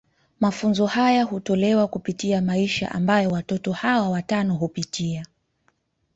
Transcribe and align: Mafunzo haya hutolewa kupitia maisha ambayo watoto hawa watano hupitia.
Mafunzo 0.39 0.85
haya 0.85 1.23
hutolewa 1.23 1.87
kupitia 1.87 2.41
maisha 2.41 2.91
ambayo 2.91 3.29
watoto 3.29 3.71
hawa 3.71 4.09
watano 4.09 4.53
hupitia. 4.55 5.25